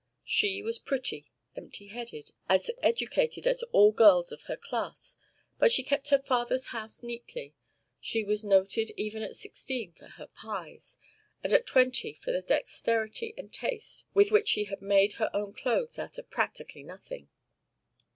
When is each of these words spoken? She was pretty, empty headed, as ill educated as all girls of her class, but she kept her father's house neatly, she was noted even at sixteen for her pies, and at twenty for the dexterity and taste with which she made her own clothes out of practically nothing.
She 0.25 0.63
was 0.63 0.79
pretty, 0.79 1.27
empty 1.55 1.85
headed, 1.89 2.31
as 2.49 2.69
ill 2.69 2.75
educated 2.81 3.45
as 3.45 3.61
all 3.71 3.91
girls 3.91 4.31
of 4.31 4.41
her 4.47 4.57
class, 4.57 5.15
but 5.59 5.71
she 5.71 5.83
kept 5.83 6.07
her 6.07 6.17
father's 6.17 6.69
house 6.73 7.03
neatly, 7.03 7.53
she 7.99 8.23
was 8.23 8.43
noted 8.43 8.91
even 8.97 9.21
at 9.21 9.35
sixteen 9.35 9.93
for 9.93 10.07
her 10.07 10.25
pies, 10.25 10.97
and 11.43 11.53
at 11.53 11.67
twenty 11.67 12.15
for 12.15 12.31
the 12.31 12.41
dexterity 12.41 13.35
and 13.37 13.53
taste 13.53 14.07
with 14.15 14.31
which 14.31 14.47
she 14.47 14.67
made 14.81 15.13
her 15.21 15.29
own 15.35 15.53
clothes 15.53 15.99
out 15.99 16.17
of 16.17 16.31
practically 16.31 16.81
nothing. 16.81 17.29